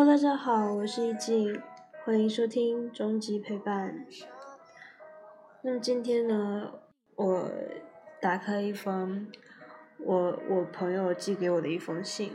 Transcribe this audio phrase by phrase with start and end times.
[0.00, 1.60] Hello，大家好，我是易静，
[2.06, 4.06] 欢迎收听终极陪伴。
[5.60, 6.72] 那么今天呢，
[7.16, 7.50] 我
[8.18, 9.30] 打开一封
[9.98, 12.32] 我我朋友寄给我的一封信，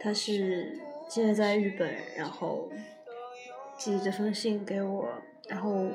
[0.00, 2.70] 他是现在在日本，然后
[3.76, 5.10] 寄这封信给我，
[5.50, 5.88] 然后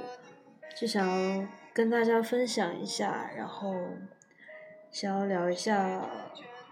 [0.80, 3.74] 就想要跟大家分享一下，然后
[4.92, 6.08] 想要聊一下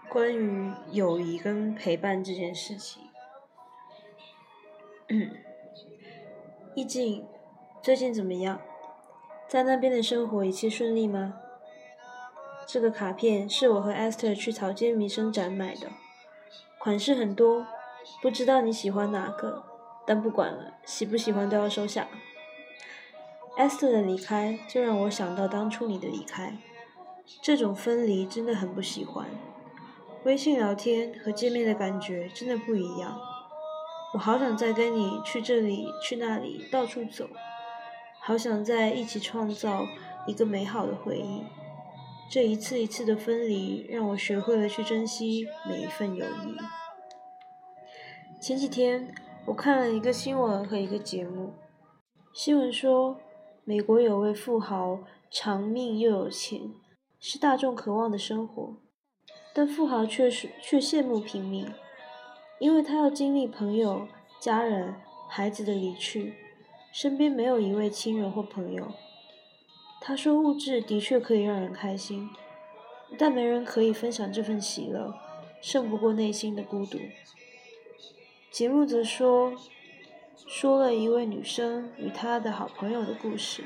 [0.08, 3.09] 关于友谊跟陪伴这件事情。
[6.76, 7.26] 易静，
[7.82, 8.62] 最近怎么样？
[9.48, 11.34] 在那边的生活一切顺利吗？
[12.68, 15.88] 这个卡片是我和 Esther 去草间弥生展买的，
[16.78, 17.66] 款式很多，
[18.22, 19.64] 不知道你喜欢哪个，
[20.06, 22.08] 但不管了，喜不喜欢都要收下。
[23.58, 26.56] Esther 的离开就让我想到当初你的离开，
[27.42, 29.26] 这种分离真的很不喜欢。
[30.24, 33.20] 微信聊天和见面的感觉真的不一样。
[34.14, 37.30] 我好想再跟你去这里去那里到处走，
[38.20, 39.86] 好想再一起创造
[40.26, 41.44] 一个美好的回忆。
[42.32, 46.58] 这一次一次的分离，让我学会了去珍惜每一份友谊。
[48.42, 49.14] 前几天
[49.46, 51.54] 我看了一个新闻和一个节目，
[52.34, 53.20] 新闻说
[53.64, 55.00] 美国有位富豪
[55.30, 56.62] 长命又有钱，
[57.20, 58.78] 是大众渴望的生活，
[59.54, 61.72] 但富豪却是却羡慕平民。
[62.60, 64.08] 因为他要经历朋友、
[64.40, 64.96] 家人、
[65.30, 66.36] 孩子的离去，
[66.92, 68.92] 身边没有一位亲人或朋友。
[70.02, 72.30] 他说：“物质的确可以让人开心，
[73.18, 75.14] 但没人可以分享这份喜乐，
[75.62, 77.00] 胜不过内心的孤独。”
[78.52, 79.54] 节目则说，
[80.48, 83.64] 说了一位女生与她的好朋友的故事。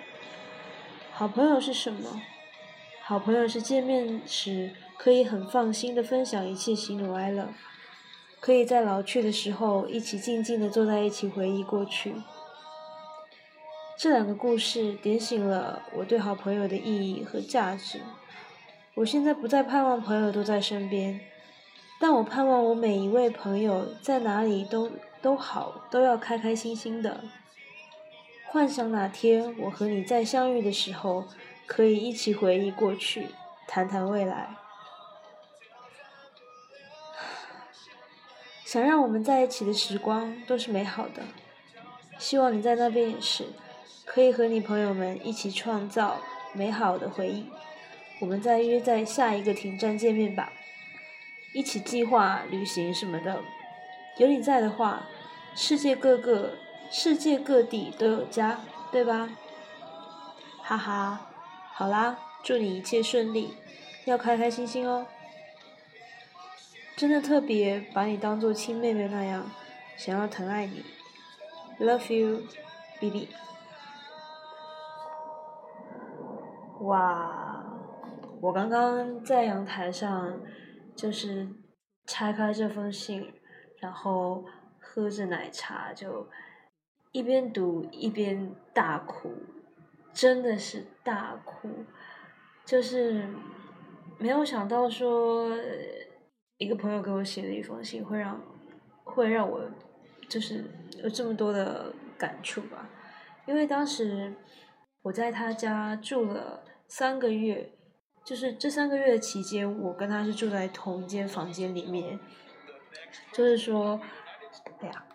[1.11, 2.21] 好朋友是什么？
[3.02, 7.49] 好朋友是见面时可以很放心的分享一切喜怒哀乐。
[8.43, 12.14] 可以在老去的时候一起静静的坐在一起回忆过去。
[13.98, 18.02] 这两个故事点醒了我对好朋友的意义和价值。
[18.95, 21.21] 我现在不再盼望朋友都在身边，
[22.02, 27.23] 但我盼望我每一位朋友在哪里都都好，都要开开心心的。
[28.49, 31.23] 幻想哪天我和你再相遇的时候，
[31.65, 33.30] 可以一起回忆过去，
[33.70, 34.49] 谈谈未来。
[38.73, 41.22] 想让我们在一起的时光都是美好的，
[42.17, 43.45] 希望你在那边也是，
[44.04, 46.20] 可以和你朋友们一起创造
[46.54, 47.45] 美好的回忆。
[48.20, 50.52] 我们再约在下一个停站见面吧，
[51.54, 53.42] 一起计划旅行什么的。
[54.17, 55.04] 有你在的话，
[55.54, 56.55] 世界各个
[56.90, 58.60] 世界各地都有家，
[58.92, 59.30] 对吧？
[60.64, 61.28] 哈哈，
[61.76, 63.54] 好啦，祝你一切顺利，
[64.05, 65.05] 要开开心心哦。
[66.95, 69.49] 真的特别把你当做亲妹妹那样，
[69.98, 70.86] 想要疼爱你
[71.80, 73.27] ，Love you，B B。
[76.81, 77.65] 哇，
[78.39, 80.39] 我刚刚在阳台上，
[80.95, 81.49] 就是
[82.05, 83.33] 拆开这封信，
[83.80, 84.45] 然后
[84.80, 86.30] 喝着奶茶，就
[87.11, 89.33] 一边读一边大哭，
[90.14, 91.70] 真的是大哭，
[92.64, 93.27] 就是
[94.20, 95.49] 没有想到说。
[96.58, 98.41] 一个朋友给我写的一封信，会让
[99.03, 99.69] 会让我
[100.30, 100.64] 就是
[101.03, 102.89] 有这么多的感触吧。
[103.45, 104.33] 因为当时
[105.02, 107.71] 我在他家住了三个月，
[108.23, 112.19] 就是这三个月的期间，我跟他是住在同一间房间里面。
[113.31, 113.99] 就是说，
[114.80, 115.05] 哎呀，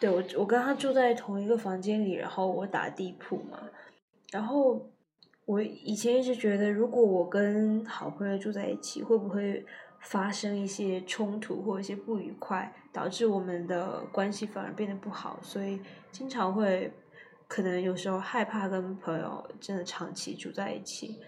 [0.00, 3.60] 对我我跟他住在同一个房间里，然后我打地铺嘛。
[4.30, 4.90] 然后
[5.44, 9.64] 我以前一直觉得，如果我跟好朋友住在一起，会不会？
[10.02, 15.80] 发生一些冲突或一些不愉快，导致我们的关系反而变得不好，所以
[16.10, 16.92] 经常会
[17.46, 21.20] 可能有时候害怕跟朋友真的长期住在一起。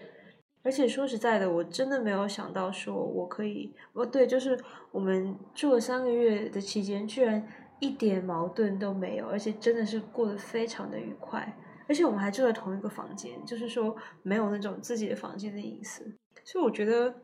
[0.61, 4.59] 而且说实在的，我真的没有想到说我可以，哦对，就是
[4.91, 7.47] 我们住了三个月的期间，居然
[7.79, 11.55] 一点矛盾都没有，而且真的是过得非常的愉快。
[11.87, 16.03] 而且我们还住在同一个房间，就是说没有那种自己的房间的隐私，
[16.43, 17.15] 所以我觉得。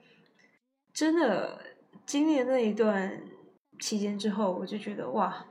[0.93, 1.59] 真的
[2.05, 3.21] 经历那一段
[3.79, 5.45] 期间之后，我就觉得哇，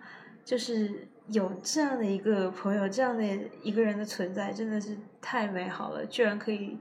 [0.44, 3.24] 就是有这样的一个朋友，这样的
[3.62, 6.04] 一个人的存在，真的是太美好了。
[6.06, 6.78] 居然可以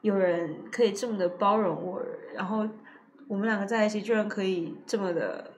[0.00, 2.02] 有人可以这么的包容我，
[2.34, 2.68] 然后
[3.28, 5.52] 我们两个在一起，居然可以这么的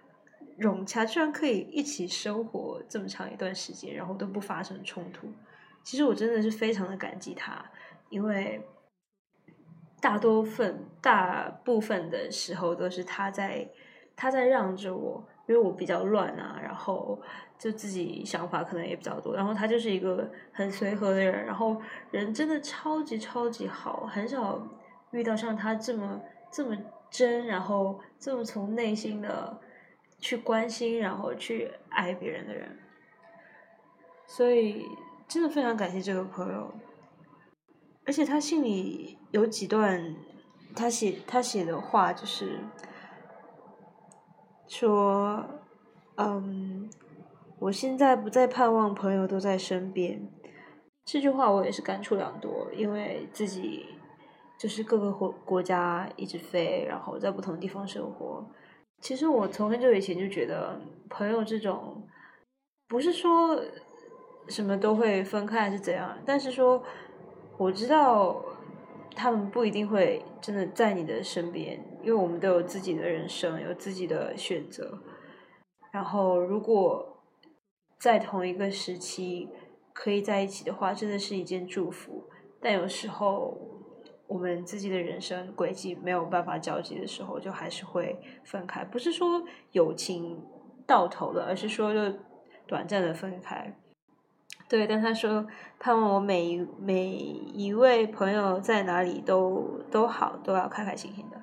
[0.58, 5.32] 融洽，居然可以一起生活这么长一段时间，然后都不发生冲突。
[5.82, 7.64] 其实我真的是非常的感激他，
[8.10, 8.60] 因为。
[10.02, 13.66] 大多份大部分的时候都是他在，
[14.16, 17.16] 他在让着我，因为我比较乱啊，然后
[17.56, 24.60] 就自己想法可能也比较多，然后他就是一个很随和的人，然后人真的超级超级好，很少
[25.12, 26.20] 遇到像他这么
[26.50, 26.76] 这么
[27.08, 29.60] 真，然后这么从内心的
[30.19, 32.76] 去关心，然后去爱别人的人，
[34.26, 34.84] 所以
[35.28, 36.75] 真的非常感谢这个朋友，
[38.06, 40.16] 而且他信里有几段
[40.75, 42.58] 他写他写的话就是。
[44.69, 45.44] 说，
[46.16, 46.88] 嗯，
[47.58, 50.26] 我现在不再盼望朋友都在身边。
[51.04, 53.84] 这句话我也是感触良多，因为自己
[54.58, 58.43] 就是各个国国家一直飞，然后在不同地方生活。
[59.02, 62.08] 其实我从很久以前就觉得，朋友这种
[62.88, 63.60] 不是说
[64.48, 66.82] 什么都会分开还是怎样，但是说
[67.62, 68.44] 我知道。
[69.14, 74.98] 他们不一定会真的在你的身边，因为我们都有自己的人生，有自己的选择。
[75.92, 77.22] 然后，如果
[77.98, 79.50] 在同一个时期
[79.92, 82.24] 可以在一起的话，真的是一件祝福。
[82.58, 83.54] 但有时候，
[84.26, 88.82] 我们自己的人生轨迹没有办法交集的时候，就还是会分开。
[88.82, 90.42] 不是说友情
[90.86, 92.18] 到头了，而是说就
[92.66, 93.76] 短暂的分开。
[94.72, 95.46] 对，但他说
[95.78, 101.36] 盼望我每一每一位朋友在哪里都都好，都要开开心心的。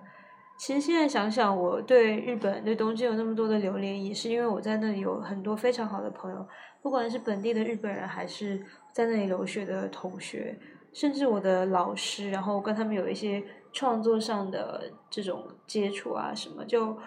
[0.58, 6.44] 其实现在想想，我对日本对东京有那么多的留恋，也是因为我在那里有很多非常好的朋友，
[6.82, 8.60] 不管是本地的日本人，还是
[8.92, 10.60] 在那里留学的同学，
[10.92, 16.98] 甚至我的老师，然后跟他们有一些创作上的这种接触啊，什么就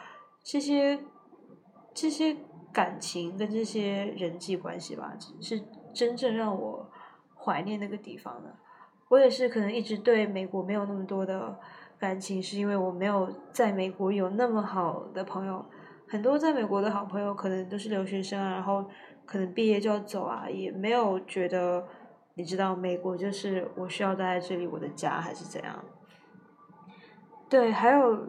[0.45, 1.01] 这些
[1.93, 2.37] 这些
[2.73, 5.61] 感情跟这些人际关系吧，是。
[5.93, 6.91] 真正让我
[7.35, 8.55] 怀念那个地方的，
[9.09, 11.59] 我也是可能一直对美国没有那么多的
[11.99, 15.65] 感情，是因为我没有在美国有那么好的朋友。
[16.09, 18.85] 很多在美国的好朋友可能都是留学生啊，然后
[19.25, 21.87] 可能毕业就要走啊，也没有觉得
[22.35, 25.85] 你知道美国就是我需要待在这里我的家还是怎样。
[27.49, 28.27] 对，还有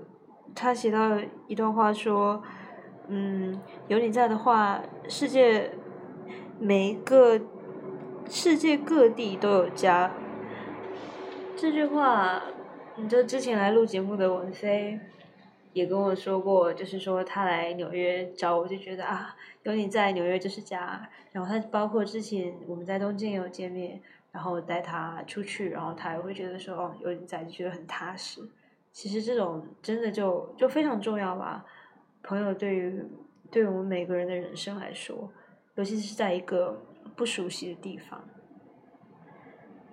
[0.56, 2.42] 他写到一段话说，
[3.08, 5.72] 嗯，有你在的话，世界
[6.60, 7.40] 每一个。
[8.30, 10.12] 世界各地都有家，
[11.56, 12.42] 这句话，
[12.96, 15.00] 你就之前来录节目的文飞
[15.72, 21.08] 也跟我说过，就是说他来纽约找我，就觉得啊，有你在纽约就是家。
[21.32, 28.42] 然后他包括之前我们在东京也有见面，然后带他出去，然后他也会觉得说哦，有你在就觉得很踏实。
[28.92, 31.66] 其实这种真的就就非常重要吧，
[32.24, 33.04] 朋友对于
[33.52, 35.32] 对我们每个人的人生来说，
[35.76, 36.82] 尤其是在一个。
[37.16, 38.28] 不熟悉的地方，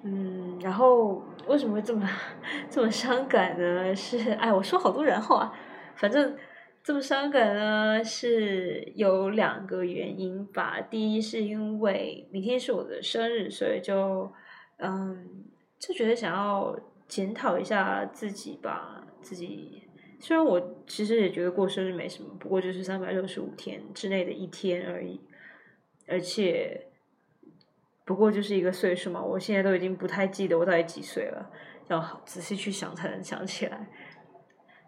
[0.03, 2.09] 嗯，然后为什么会这么
[2.71, 3.95] 这么伤感呢？
[3.95, 5.53] 是哎，我说好多然后啊，
[5.97, 6.35] 反正
[6.83, 10.81] 这么伤感呢，是有两个原因吧。
[10.81, 14.33] 第一是因为明天是我的生日，所以就
[14.79, 15.45] 嗯，
[15.79, 16.75] 就觉得想要
[17.07, 19.07] 检讨一下自己吧。
[19.21, 19.83] 自己
[20.19, 25.21] 虽然我其实也觉得过生日没什么，不过就是三百六十五天之内的一天而已，
[26.09, 26.87] 而且。
[28.11, 31.49] 不过就是一个岁数嘛，我现在都已经不太记得我到底几岁了，
[31.87, 33.87] 要仔细去想才能想起来。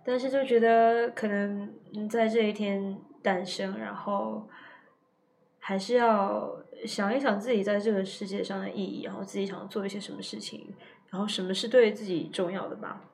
[0.05, 1.73] 但是就觉得可能
[2.11, 4.49] 在这一天诞生，然后
[5.61, 6.53] 还是要
[6.85, 10.75] 想一想自己在这个世界上的意义，然后自己想做一些什么事情，
[11.09, 13.05] 然后什么是对自己重要的吧。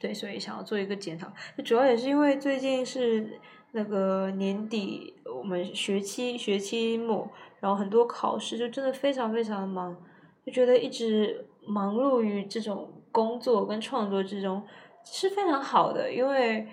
[0.00, 1.30] 对，所以想要做一个检讨，
[1.62, 3.38] 主要也是因为最近是
[3.74, 7.28] 那个年底，我们学期学期末。
[7.60, 9.96] 然后很多考试就真的非常非常的忙，
[10.44, 14.62] 就觉得一直忙碌于这种工作跟创作之中
[15.02, 16.68] 是非常好的，因为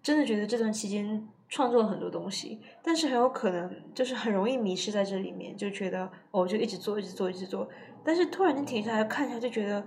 [0.00, 7.68] 真的觉得这段期间创作了很多东西，但是很有可能就是很容易迷失在这里面，就觉得哦就一直做一直做一直做，
[8.04, 9.84] 但是突然间停下来看一下，就觉得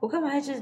[0.00, 0.60] 我干嘛一直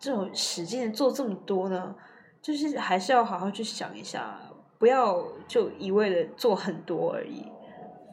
[0.00, 1.94] 这种使劲的做这么多呢？
[2.42, 4.36] 就是还是要好好去想一下，
[4.78, 7.46] 不要就一味的做很多而已，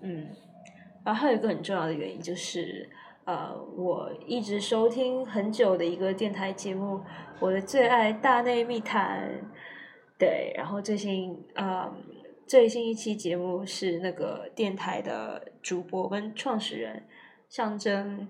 [0.01, 0.27] 嗯。
[1.03, 2.87] 然后还有一个很重要的原因就是，
[3.25, 7.01] 呃，我一直收听很久的一个电台节目，
[7.39, 9.29] 我的最爱《大内密谈》。
[10.19, 11.91] 对，然后最新呃
[12.45, 17.03] 最新一期节目是那个电台的主播跟创始人
[17.49, 18.29] 象征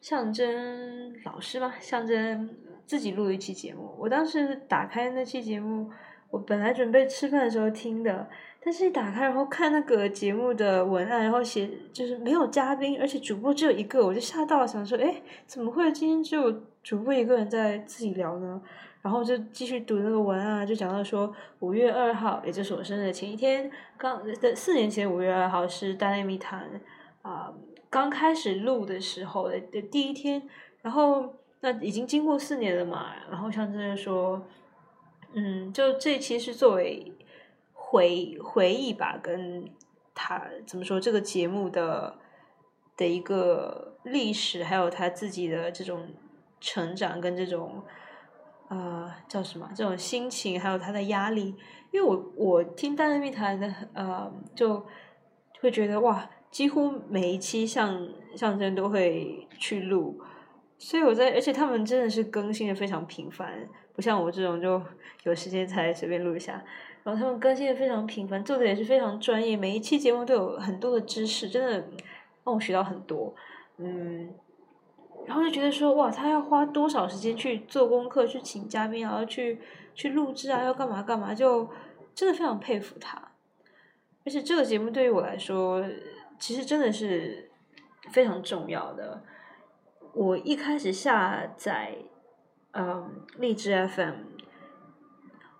[0.00, 2.54] 象征老师嘛，象征
[2.86, 3.92] 自己录一期节目。
[3.98, 5.90] 我当时打开那期节目，
[6.32, 8.28] 我本来准备吃饭的时候听的。
[8.64, 18.62] 但是一打开，然后看那个节目的文案，然后写就是没有嘉宾，而且主播只有一个，我就吓到了，想说，哎，怎么会今天只有主播一个人在自己聊呢？
[19.02, 26.70] 然后就继续读那个文案，就讲到说五月二号，也就是我生日前一天，刚的四年前五月二号是大内密谈
[27.22, 27.52] 啊
[27.90, 30.40] 刚开始录的时候的的第一天，
[30.82, 34.40] 然后那已经经过四年了嘛，然后像真的说，
[35.34, 37.12] 嗯，就这期是作为
[37.72, 39.68] 回回忆吧，跟
[40.14, 42.18] 他怎么说这个节目的
[42.96, 46.08] 的一个历史，还有他自己的这种
[46.60, 47.82] 成长跟这种。
[48.68, 49.68] 呃，叫什么？
[49.74, 51.54] 这种心情，还有他的压力，
[51.90, 54.86] 因为我我听《大内密谈》的，呃，就
[55.60, 60.18] 会觉得哇，几乎每一期象象征都会去录，
[60.82, 63.56] 所以我在，而且他们真的是更新的非常频繁，
[63.94, 64.82] 不像我这种就
[65.22, 66.60] 有时间才随便录一下，
[67.04, 71.88] 然后他们更新的非常频繁，做的也是非常专业，每一期节目都有很多的知识，真的
[72.42, 73.32] 让我学到很多，
[73.78, 74.34] 嗯。
[75.24, 79.60] 然后就觉得说哇，他要花多少时间去做功课，去请嘉宾，然后去
[79.94, 81.70] 去录制啊，要干嘛干嘛，就
[82.12, 83.16] 真的非常佩服他。
[84.24, 85.80] 而且这个节目对于我来说，
[86.40, 87.48] 其实真的是
[88.10, 89.22] 非常重要的。
[90.14, 91.96] 我一开始下载
[92.72, 94.14] 嗯荔枝 FM，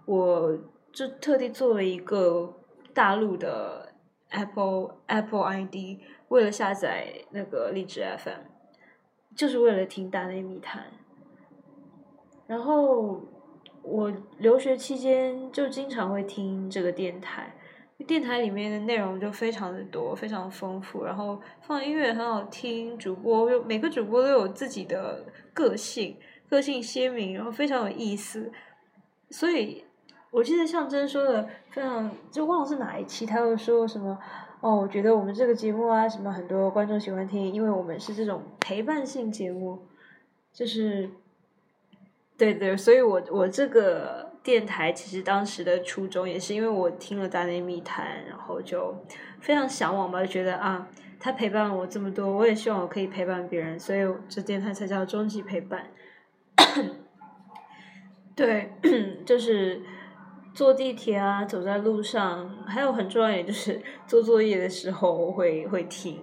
[0.04, 0.58] 我
[0.92, 2.54] 就特地做了一个
[2.92, 3.92] 大陆的
[4.30, 8.52] Apple Apple ID，为了下载那个荔枝 FM。
[9.34, 10.92] 就是为了听大内密谈，
[12.46, 13.22] 然后
[13.82, 17.56] 我留学期间就经常会听这个电台，
[18.06, 26.16] 电台里面的内容就非常的多，非常丰富，然后放音乐很好听，主播又每个主播都有自己的个性，
[26.48, 28.50] 个性鲜明，然后非常有意思，
[29.30, 29.84] 所以
[30.30, 34.18] 我记得象征说的非常，就忘了是哪一期，他又说什么。
[34.60, 39.88] 哦，我觉得我们这个节目啊，什么很多观众喜欢听，因为我们是这种陪伴性节目，
[40.52, 41.10] 就是，
[42.38, 48.94] 对对，所以我我这个电台其实当时的初衷也是因为我听了《大内密谈》，然后就
[49.40, 50.88] 非常向往吧，就觉得啊，
[51.20, 55.86] 他陪伴了我这么多，我也希望我可以陪伴别人，所以这电台才叫终极陪伴。
[58.36, 58.72] 对，
[59.24, 59.82] 就是。
[60.54, 66.14] 坐地铁啊，走在路上，还有很重要一点就是做作业的时候会会听，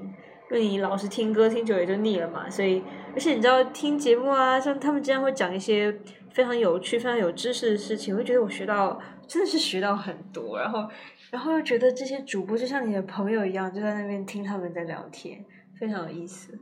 [0.51, 2.47] 因为你老是听歌听久也就腻了嘛。
[2.47, 5.91] 所以，而且你知道听节目啊，像他们经常会讲一些
[6.31, 10.59] 非常有趣、非常有知识的事情，我会觉得我学到真的是学到很多。
[10.59, 10.87] 然后，
[11.31, 15.43] 然后又觉得这些主播就像你的朋友一样，就在那边听他们在聊天，
[15.79, 16.59] 非常有意思。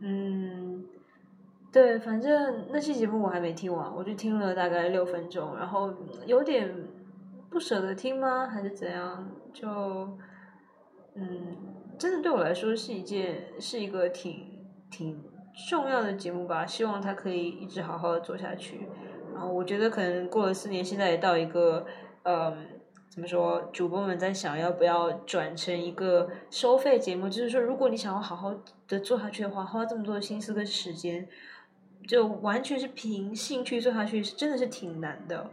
[0.00, 0.84] 嗯。
[1.72, 5.94] 对，反正那期节目我还没听完，我就听了大概六分钟，然后
[6.26, 6.68] 有点
[7.48, 8.48] 不舍得听吗？
[8.48, 9.30] 还是怎样？
[9.52, 9.68] 就
[11.14, 11.56] 嗯，
[11.96, 15.22] 真的对我来说是一件是一个挺挺
[15.68, 16.66] 重要的节目吧。
[16.66, 18.88] 希望它可以一直好好的做下去。
[19.32, 21.86] 然后我觉得可能过了四年，现在也到一个
[22.24, 22.66] 嗯，
[23.08, 23.70] 怎么说？
[23.72, 27.28] 主播们在想要不要转成一个收费节目？
[27.28, 28.54] 就是说，如果你想要好好
[28.88, 31.28] 的做下去的话，花这么多的心思跟时间。
[32.08, 35.50] 就完全是凭兴趣做下去，是真的是挺难的。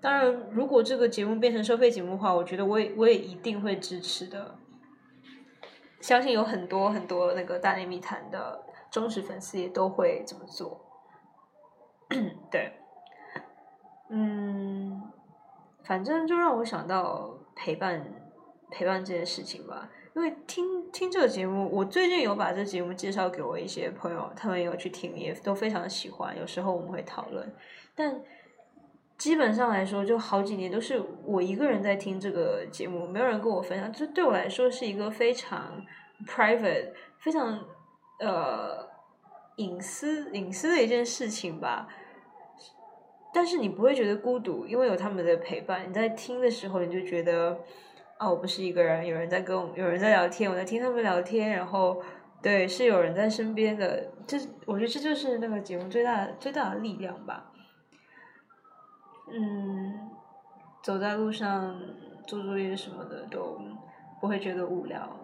[0.00, 4.54] 当然，如果这个节目变成收费节目的话，我觉得我也我也一定会支持的。
[6.00, 8.60] 相信有很多很多那个大内密谈的
[8.96, 10.80] 忠实粉丝也都会这么做。
[12.50, 12.72] 对，
[14.08, 15.02] 嗯，
[15.84, 18.10] 反正就让我想到陪伴
[18.70, 19.90] 陪伴这件事情吧。
[20.14, 26.34] 因为听听这个节目，我最近有把这节目介绍给我一些朋友，他们有去听，也都非常喜欢。
[26.38, 27.54] 有时候我们会讨论，
[27.94, 28.18] 但
[29.18, 33.92] 基本上来说，就好几年都是我一个人在听这个节目，没有人跟我分享。
[33.92, 35.84] 这对我来说是一个非常
[36.26, 37.62] private、非常
[38.20, 38.88] 呃
[39.56, 41.88] 隐私隐私的一件事情吧。
[43.34, 45.88] 但是你不会觉得孤独，因为有他们的陪伴。
[45.88, 47.58] 你在听的时候，你就觉得。
[48.18, 52.02] 哦，我不是一个人，有人在跟我，有人在聊天，我在听他们聊天，然后
[52.40, 57.52] 对，是有人在身边的，这我觉得这就是那个节目最大最大的力量吧。
[59.30, 60.08] 嗯，
[60.82, 61.78] 走在路上
[62.26, 63.60] 做作业什么的都
[64.18, 65.14] 不会觉得无聊，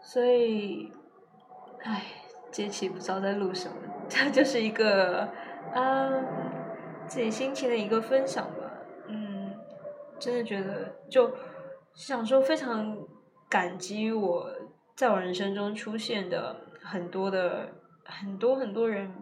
[0.00, 0.92] 所以，
[1.82, 2.02] 唉，
[2.50, 3.76] 这期不知道在录什么，
[4.08, 5.28] 这就是一个
[5.74, 6.24] 嗯
[7.06, 8.72] 自己心情的一个分享吧。
[9.06, 9.54] 嗯，
[10.18, 11.30] 真的觉得就。
[11.94, 12.96] 想说非常
[13.48, 14.48] 感激我
[14.94, 17.72] 在我人生中出现的很多的
[18.04, 19.12] 很多很多人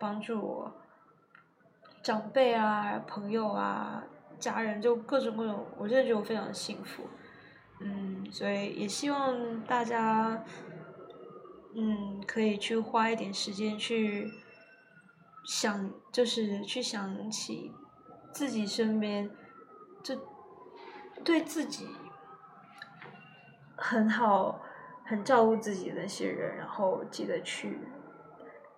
[0.00, 0.72] 帮助我，
[2.02, 4.02] 长辈啊、朋友啊、
[4.38, 7.02] 家人，就各种各种，我真的觉得我非常幸福。
[7.80, 10.42] 嗯，所以也希望大家，
[11.76, 14.30] 嗯，可以去花一点时间去
[15.44, 17.72] 想就是去想起
[18.32, 19.28] 自己身边，
[20.02, 20.16] 就
[21.24, 21.88] 对自己
[23.76, 24.62] 很好、
[25.04, 27.78] 很照顾自己的那些人，然后记得去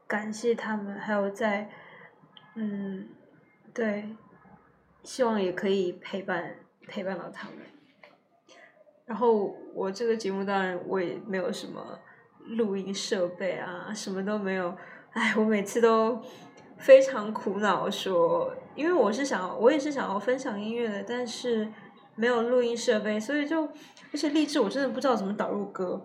[0.07, 1.71] 感谢他们，还有在
[2.55, 3.11] 嗯，
[3.75, 4.17] 对，
[5.03, 6.57] 希望也可以陪伴
[6.89, 7.59] 陪伴到他们。
[9.05, 12.01] 然后我这个节目当然我也没有什么
[12.49, 14.75] 录音设备啊，什么都没有。
[15.13, 16.21] 哎，我每次都
[16.79, 21.69] 非常苦恼，说，因为我是想，我也是想要分享音乐的，但是
[22.15, 23.65] 没有录音设备，所以就，
[24.13, 26.01] 而且励志我真的不知道怎么导入歌，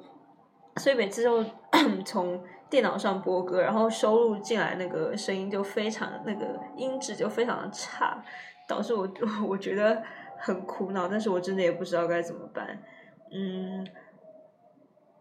[0.78, 1.44] 所以每次都
[2.06, 8.24] 从电脑上播歌，然后收录进来那个声音就非常那个音质就非常的差，
[8.68, 9.10] 导致我
[9.48, 10.02] 我觉得。
[10.44, 12.66] 很苦恼，但是我真的也不知道该怎么办。
[13.32, 13.88] 嗯，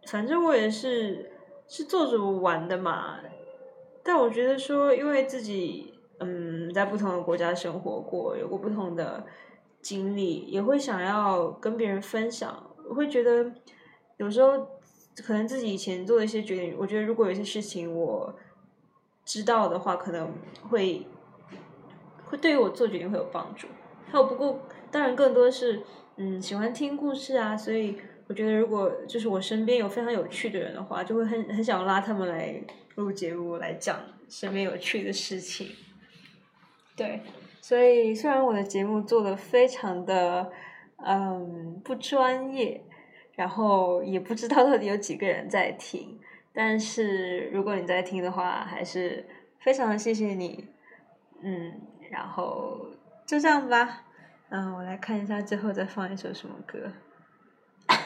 [0.07, 1.33] 反正我也是
[1.67, 3.19] 是做着玩的嘛。
[4.03, 9.25] 但我觉得说，因为自己嗯在不同的国家生活过，有过不同的
[9.83, 12.71] 经历，也会想要跟别人分享。
[12.89, 13.53] 我会觉得
[14.17, 14.67] 有时候
[15.25, 18.35] 可能自己以前做的一些决定，我觉得如果有些事情我
[19.25, 20.33] 知道的话，可能
[20.71, 21.07] 会
[22.25, 23.69] 会对于我做决定会有帮助。
[24.11, 24.61] 还有不过。
[24.93, 25.85] 当然，更多是
[26.17, 27.97] 嗯喜欢听故事啊，所以
[28.31, 32.63] 我觉得如果就是我身边有非常有趣的人的话，就会很很想拉他们来
[32.95, 35.67] 录节目来讲身边有趣的事情。
[36.95, 37.23] 对，
[37.61, 40.53] 所以虽然我的节目做的非常的
[40.99, 42.81] 嗯不专业，
[43.35, 46.17] 然后也不知道到底有几个人在听，
[46.53, 49.27] 但是如果你在听的话，还是
[49.59, 50.69] 非常的谢谢你，
[51.43, 51.81] 嗯，
[52.13, 52.87] 然后
[53.27, 54.05] 就这样吧。
[54.51, 56.93] 嗯，我来看一下，最后再放一首什么歌？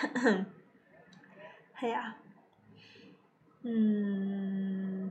[1.75, 2.17] 哎呀，
[3.63, 5.11] 嗯，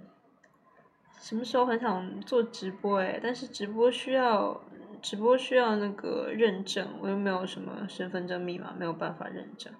[1.19, 3.19] 什么时候很想做直播哎？
[3.21, 4.61] 但是直播需要
[5.01, 9.73] 直播需要那个认证，我又没有什么身份证密码，没有办法认证。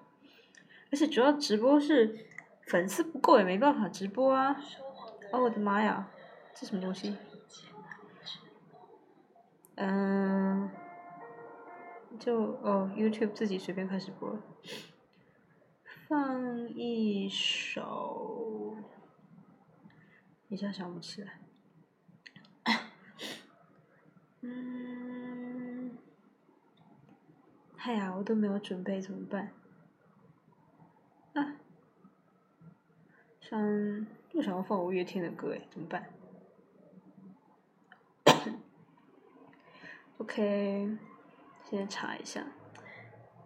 [0.92, 2.26] 而且主要直播是
[2.66, 4.56] 粉丝不够也没办法直播啊！
[5.32, 6.08] 哦，我的妈呀，
[6.54, 7.16] 这什么东西？
[9.76, 10.70] 嗯。
[12.16, 14.38] 就哦，YouTube 自己随便开始播，
[16.08, 18.76] 放一首，
[20.48, 21.38] 一下想不起来，
[24.42, 25.96] 嗯，
[27.76, 29.52] 嗨呀，我都没有准备怎么办？
[31.32, 31.56] 啊，
[33.40, 36.10] 想又想要放五月天的歌诶，怎么办？
[40.18, 40.98] OK。
[41.70, 42.46] 先查一下，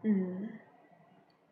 [0.02, 0.50] 嗯，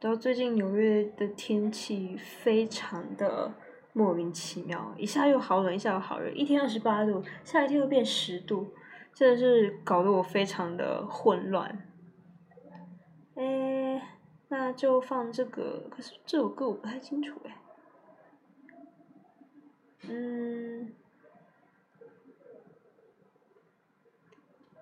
[0.01, 3.55] 然后最近纽约的天气非常的
[3.93, 8.75] 莫名其妙，一下又好冷，一下又好热，一天二十八度，下一天又变十度，
[9.15, 11.89] 真的是搞得我非常的混乱。
[13.37, 17.57] 哎，那就放这个，可是这首歌我不太清楚哎，
[20.09, 20.93] 嗯。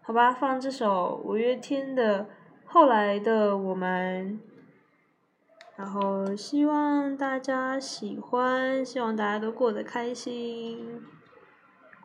[0.02, 2.24] 好吧，放这首五月天的
[2.66, 4.38] 《后来的我们》，
[5.76, 11.02] 然后希望大家喜欢，希望大家都过得开心，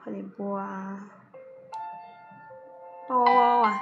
[0.03, 1.07] 快点播啊！
[3.09, 3.73] 哇哇哇哇！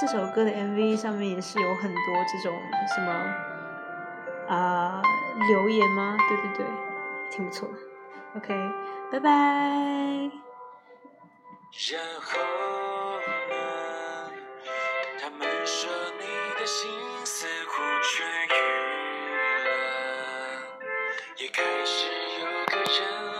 [0.00, 2.00] 这首歌的 MV 上面也是有很多
[2.32, 2.58] 这种
[2.94, 3.12] 什么
[4.48, 5.02] 啊
[5.48, 6.16] 留言吗？
[6.28, 6.66] 对对对，
[7.30, 7.68] 挺不错。
[8.36, 8.54] OK，
[9.12, 9.30] 拜拜。
[11.90, 12.38] 然后
[13.50, 14.32] 呢？
[15.20, 15.46] 他们。
[15.68, 16.24] 说你
[16.60, 16.88] 的心
[21.38, 22.06] 也开始
[22.40, 23.35] 有个人